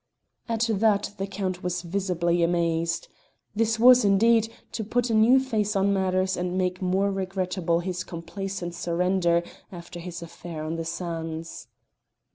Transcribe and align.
At 0.49 0.67
that 0.73 1.11
the 1.19 1.27
Count 1.27 1.61
was 1.61 1.83
visibly 1.83 2.41
amazed. 2.41 3.07
This 3.55 3.77
was, 3.77 4.03
indeed, 4.03 4.51
to 4.71 4.83
put 4.83 5.11
a 5.11 5.13
new 5.13 5.39
face 5.39 5.75
on 5.75 5.93
matters 5.93 6.35
and 6.35 6.57
make 6.57 6.81
more 6.81 7.11
regrettable 7.11 7.81
his 7.81 8.03
complacent 8.03 8.73
surrender 8.73 9.43
after 9.71 9.99
his 9.99 10.23
affair 10.23 10.63
on 10.63 10.75
the 10.75 10.85
sands. 10.85 11.67